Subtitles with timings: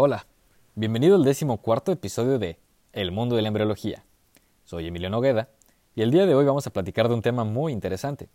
[0.00, 0.28] Hola,
[0.76, 2.60] bienvenido al décimo cuarto episodio de
[2.92, 4.04] El mundo de la embriología.
[4.64, 5.48] Soy Emilio Nogueda
[5.96, 8.28] y el día de hoy vamos a platicar de un tema muy interesante.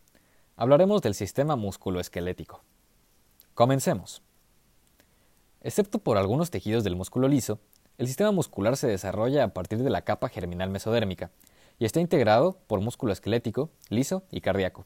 [0.58, 2.66] Hablaremos del sistema musculoesquelético.
[3.54, 4.22] Comencemos.
[5.62, 7.60] Excepto por algunos tejidos del músculo liso,
[7.98, 11.32] el sistema muscular se desarrolla a partir de la capa germinal mesodérmica
[11.80, 14.86] y está integrado por músculo esquelético, liso y cardíaco.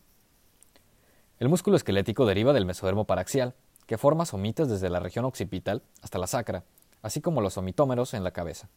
[1.40, 3.56] El músculo esquelético deriva del mesodermo paraxial,
[3.88, 6.64] que forma somitas desde la región occipital hasta la sacra,
[7.02, 8.70] así como los somitómeros en la cabeza.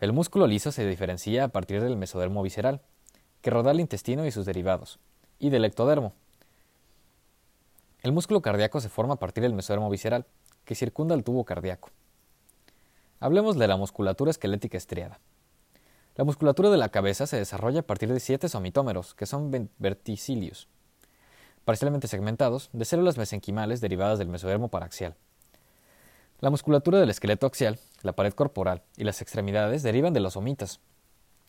[0.00, 2.80] El músculo liso se diferencia a partir del mesodermo visceral,
[3.42, 4.98] que rodea el intestino y sus derivados,
[5.38, 6.14] y del ectodermo.
[8.02, 10.26] El músculo cardíaco se forma a partir del mesodermo visceral,
[10.64, 11.90] que circunda el tubo cardíaco.
[13.20, 15.20] Hablemos de la musculatura esquelética estriada.
[16.16, 20.68] La musculatura de la cabeza se desarrolla a partir de siete somitómeros, que son verticilios,
[21.64, 25.16] parcialmente segmentados, de células mesenquimales derivadas del mesodermo paraxial.
[26.40, 30.80] La musculatura del esqueleto axial, la pared corporal y las extremidades derivan de los somitas,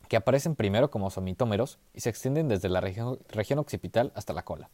[0.07, 4.45] que aparecen primero como somitómeros y se extienden desde la región, región occipital hasta la
[4.45, 4.69] cola.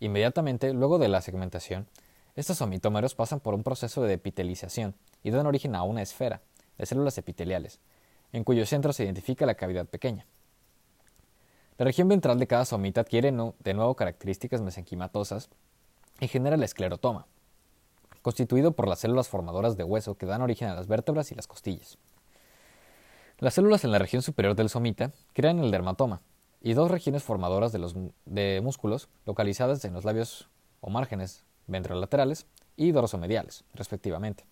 [0.00, 1.86] Inmediatamente, luego de la segmentación,
[2.34, 6.42] estos somitómeros pasan por un proceso de epitelización y dan origen a una esfera
[6.78, 7.80] de células epiteliales,
[8.32, 10.26] en cuyo centro se identifica la cavidad pequeña.
[11.78, 15.50] La región ventral de cada somita adquiere de nuevo características mesenquimatosas
[16.20, 17.26] y genera el esclerotoma,
[18.22, 21.46] constituido por las células formadoras de hueso que dan origen a las vértebras y las
[21.46, 21.98] costillas.
[23.38, 26.22] Las células en la región superior del somita crean el dermatoma
[26.62, 30.48] y dos regiones formadoras de, los, de músculos localizadas en los labios
[30.80, 32.46] o márgenes ventrolaterales
[32.76, 34.46] y dorsomediales, respectivamente.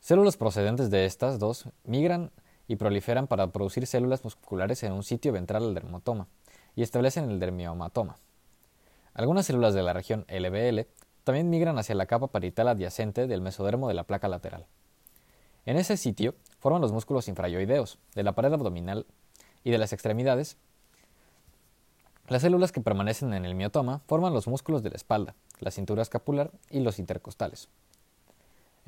[0.00, 2.32] Células procedentes de estas dos migran
[2.70, 6.28] y proliferan para producir células musculares en un sitio ventral del dermatoma
[6.76, 8.14] y establecen el dermiomatoma.
[9.12, 10.86] Algunas células de la región LBL
[11.24, 14.66] también migran hacia la capa parietal adyacente del mesodermo de la placa lateral.
[15.66, 19.04] En ese sitio forman los músculos infrayoideos de la pared abdominal
[19.64, 20.56] y de las extremidades.
[22.28, 26.02] Las células que permanecen en el miotoma forman los músculos de la espalda, la cintura
[26.02, 27.68] escapular y los intercostales.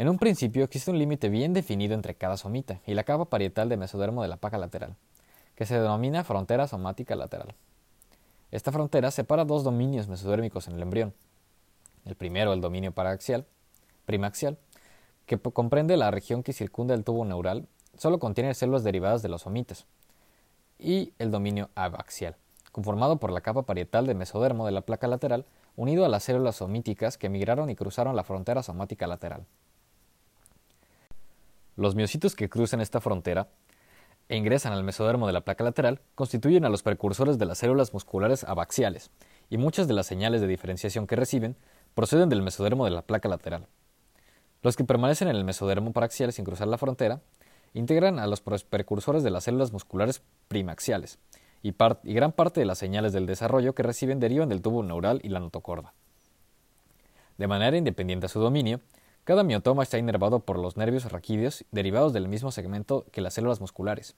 [0.03, 3.69] En un principio existe un límite bien definido entre cada somita y la capa parietal
[3.69, 4.97] de mesodermo de la placa lateral,
[5.55, 7.55] que se denomina frontera somática lateral.
[8.51, 11.15] Esta frontera separa dos dominios mesodérmicos en el embrión.
[12.05, 13.47] El primero, el dominio paraxial,
[14.05, 14.59] primaxial,
[15.25, 19.43] que comprende la región que circunda el tubo neural, solo contiene células derivadas de los
[19.43, 19.87] somitas,
[20.81, 22.35] y el dominio abaxial,
[22.73, 25.45] conformado por la capa parietal de mesodermo de la placa lateral,
[25.77, 29.47] unido a las células somíticas que migraron y cruzaron la frontera somática lateral.
[31.77, 33.49] Los miocitos que cruzan esta frontera
[34.29, 37.93] e ingresan al mesodermo de la placa lateral constituyen a los precursores de las células
[37.93, 39.11] musculares abaxiales,
[39.51, 41.57] y muchas de las señales de diferenciación que reciben
[41.95, 43.67] proceden del mesodermo de la placa lateral.
[44.63, 47.21] Los que permanecen en el mesodermo paraxial sin cruzar la frontera
[47.75, 51.19] integran a los precursores de las células musculares primaxiales,
[51.63, 55.21] y, y, gran parte de las señales del desarrollo que reciben derivan del tubo neural
[55.23, 55.95] y la notocorda.
[57.39, 58.81] De manera independiente a su dominio,
[59.25, 63.61] cada miotoma está inervado por los nervios raquídeos derivados del mismo segmento que las células
[63.61, 64.17] musculares.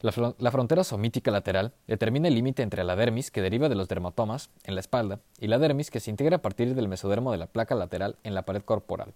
[0.00, 3.88] La, la frontera somítica lateral determina el límite entre la dermis, que deriva de los
[3.88, 7.38] dermatomas, en la espalda, y la dermis, que se integra a partir del mesodermo de
[7.38, 9.14] la placa lateral en la pared corporal.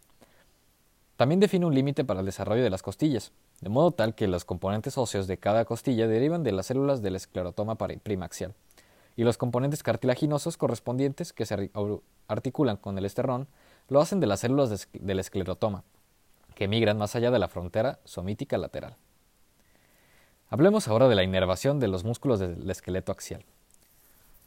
[1.18, 4.46] También define un límite para el desarrollo de las costillas, de modo tal que los
[4.46, 8.54] componentes óseos de cada costilla derivan de las células del esclerotoma primaxial,
[9.16, 11.70] y los componentes cartilaginosos correspondientes que se
[12.26, 13.48] articulan con el esternón
[13.90, 15.84] lo hacen de las células del esclerotoma,
[16.54, 18.96] que migran más allá de la frontera somítica lateral.
[20.48, 23.44] Hablemos ahora de la inervación de los músculos del esqueleto axial.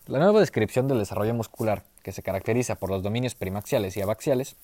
[0.08, 4.56] La nueva descripción del desarrollo muscular, que se caracteriza por los dominios primaxiales y abaxiales,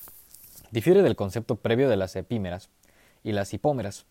[0.72, 2.70] difiere del concepto previo de las epímeras
[3.24, 4.06] y las hipómeras,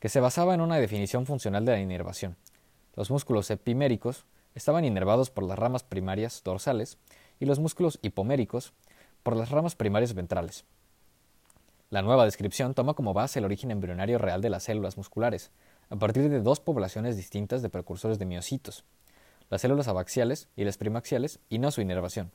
[0.00, 2.36] que se basaba en una definición funcional de la inervación.
[2.94, 6.96] Los músculos epiméricos estaban inervados por las ramas primarias dorsales
[7.40, 8.72] y los músculos hipoméricos
[9.24, 10.64] por las ramas primarias ventrales.
[11.90, 15.50] La nueva descripción toma como base el origen embrionario real de las células musculares,
[15.90, 18.84] a partir de dos poblaciones distintas de precursores de miocitos,
[19.50, 22.30] las células abaxiales y las primaxiales, y no su inervación.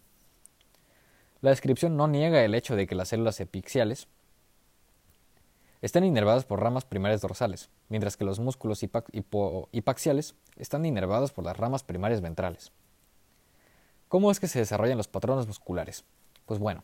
[1.42, 4.08] La descripción no niega el hecho de que las células epixiales
[5.82, 11.56] están inervadas por ramas primarias dorsales, mientras que los músculos hipaxiales están inervados por las
[11.56, 12.72] ramas primarias ventrales.
[14.08, 16.04] ¿Cómo es que se desarrollan los patrones musculares?
[16.50, 16.84] Pues bueno,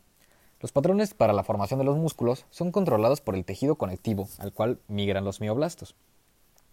[0.59, 4.53] los patrones para la formación de los músculos son controlados por el tejido conectivo al
[4.53, 5.95] cual migran los mioblastos.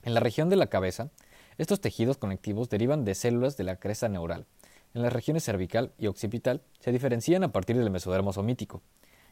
[0.03, 1.09] En la región de la cabeza,
[1.57, 4.45] estos tejidos conectivos derivan de células de la cresta neural.
[4.93, 8.83] En las regiones cervical y occipital se diferencian a partir del mesodermo somítico,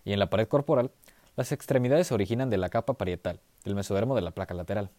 [0.06, 0.90] y en la pared corporal,
[1.36, 4.90] Las extremidades se originan de la capa parietal, del mesodermo de la placa lateral.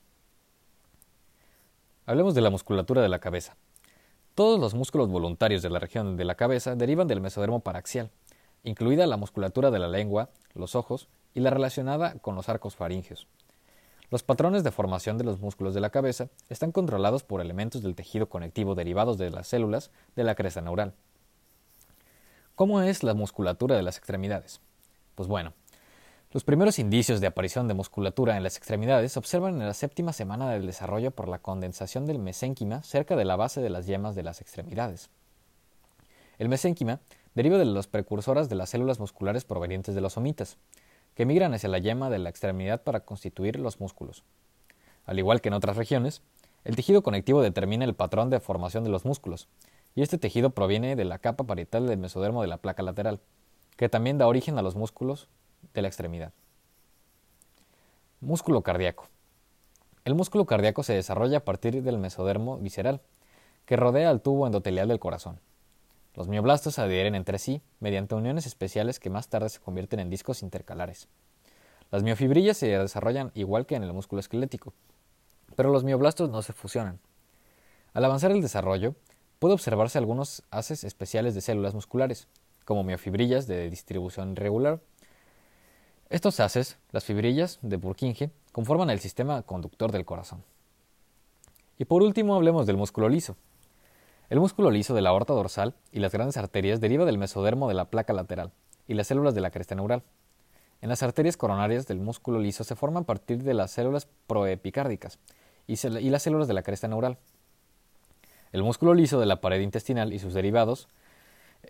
[2.05, 3.55] Hablemos de la musculatura de la cabeza.
[4.33, 8.11] Todos los músculos voluntarios de la región de la cabeza derivan del mesodermo paraxial,
[8.63, 13.27] incluida la musculatura de la lengua, los ojos y la relacionada con los arcos faringeos.
[14.09, 17.95] Los patrones de formación de los músculos de la cabeza están controlados por elementos del
[17.95, 20.93] tejido conectivo derivados de las células de la cresta neural.
[22.55, 24.59] ¿Cómo es la musculatura de las extremidades?
[25.15, 25.53] Pues bueno,
[26.31, 30.13] los primeros indicios de aparición de musculatura en las extremidades se observan en la séptima
[30.13, 34.15] semana del desarrollo por la condensación del mesénquima cerca de la base de las yemas
[34.15, 35.09] de las extremidades.
[36.37, 36.99] El mesénquima
[37.35, 40.57] deriva de las precursoras de las células musculares provenientes de los somitas,
[41.15, 44.23] que migran hacia la yema de la extremidad para constituir los músculos.
[45.05, 46.21] Al igual que en otras regiones,
[46.63, 49.47] el tejido conectivo determina el patrón de formación de los músculos,
[49.95, 53.19] y este tejido proviene de la capa parietal del mesodermo de la placa lateral,
[53.75, 55.27] que también da origen a los músculos
[55.73, 56.33] de la extremidad.
[58.19, 59.07] Músculo cardíaco.
[60.05, 63.01] El músculo cardíaco se desarrolla a partir del mesodermo visceral,
[63.65, 65.39] que rodea al tubo endotelial del corazón.
[66.15, 70.43] Los mioblastos adhieren entre sí mediante uniones especiales que más tarde se convierten en discos
[70.43, 71.07] intercalares.
[71.89, 74.73] Las miofibrillas se desarrollan igual que en el músculo esquelético,
[75.55, 76.99] pero los mioblastos no se fusionan.
[77.93, 78.95] Al avanzar el desarrollo,
[79.39, 82.27] puede observarse algunos haces especiales de células musculares,
[82.65, 84.79] como miofibrillas de distribución irregular.
[86.09, 90.43] Estos haces, las fibrillas de Purkinje, conforman el sistema conductor del corazón.
[91.77, 93.35] Y por último hablemos del músculo liso,
[94.31, 97.73] el músculo liso de la aorta dorsal y las grandes arterias deriva del mesodermo de
[97.73, 98.53] la placa lateral
[98.87, 100.03] y las células de la cresta neural.
[100.79, 105.19] En las arterias coronarias del músculo liso se forman a partir de las células proepicárdicas
[105.67, 107.17] y, y las células de la cresta neural.
[108.53, 110.87] El músculo liso de la pared intestinal y sus derivados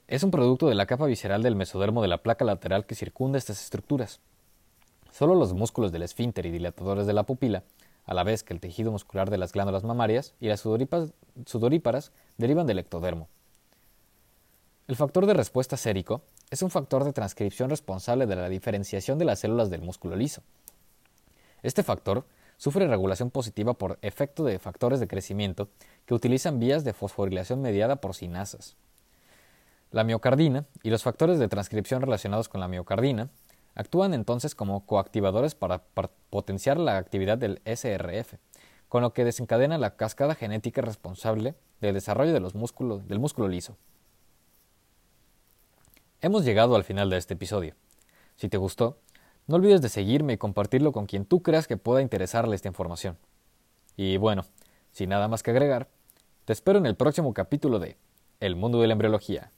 [0.07, 3.39] es un producto de la capa visceral del mesodermo de la placa lateral que circunda
[3.39, 4.19] estas estructuras.
[5.11, 7.63] Solo los músculos del esfínter y dilatadores de la pupila
[8.11, 12.67] a la vez que el tejido muscular de las glándulas mamarias y las sudoríparas, derivan
[12.67, 13.29] del ectodermo.
[14.89, 19.23] El factor de respuesta sérico es un factor de transcripción responsable de la diferenciación de
[19.23, 20.43] las células del músculo liso.
[21.63, 22.25] Este factor
[22.57, 25.69] sufre regulación positiva por efecto de factores de crecimiento
[26.05, 28.75] que utilizan vías de fosforilación mediada por sinasas.
[29.91, 33.29] La miocardina y los factores de transcripción relacionados con la miocardina
[33.75, 35.83] Actúan entonces como coactivadores para,
[36.29, 38.35] potenciar la actividad del SRF,
[38.89, 43.47] con lo que desencadena la cascada genética responsable del desarrollo de los músculos, del músculo
[43.47, 43.77] liso.
[46.19, 47.75] Hemos llegado al final de este episodio.
[48.35, 48.97] Si te gustó,
[49.47, 53.18] no olvides de seguirme y compartirlo con quien tú creas que pueda interesarle esta información.
[53.95, 54.45] Y bueno,
[54.91, 55.89] sin nada más que agregar,
[56.45, 57.97] te espero en el próximo capítulo de
[58.39, 59.51] El mundo de la embriología.